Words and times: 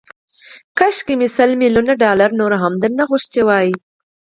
کاشکي 0.77 1.13
مې 1.19 1.27
سل 1.37 1.49
ميليونه 1.61 1.93
ډالر 2.03 2.29
نور 2.39 2.51
هم 2.61 2.73
درنه 2.81 3.03
غوښتي 3.09 3.41
وای. 3.45 3.69